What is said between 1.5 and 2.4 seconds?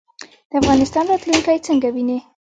څنګه وینئ؟